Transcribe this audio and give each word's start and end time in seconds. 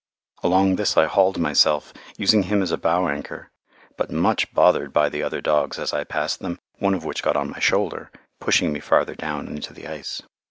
Along 0.41 0.77
this 0.77 0.97
I 0.97 1.05
hauled 1.05 1.37
myself, 1.37 1.93
using 2.17 2.41
him 2.41 2.63
as 2.63 2.71
a 2.71 2.77
bow 2.79 3.07
anchor, 3.07 3.51
but 3.97 4.09
much 4.09 4.51
bothered 4.51 4.91
by 4.91 5.09
the 5.09 5.21
other 5.21 5.41
dogs 5.41 5.77
as 5.77 5.93
I 5.93 6.05
passed 6.05 6.39
them, 6.39 6.57
one 6.79 6.95
of 6.95 7.05
which 7.05 7.21
got 7.21 7.37
on 7.37 7.51
my 7.51 7.59
shoulder, 7.59 8.09
pushing 8.39 8.73
me 8.73 8.79
farther 8.79 9.13
down 9.13 9.47
into 9.47 9.73
the 9.75 9.85
ice. 9.85 10.23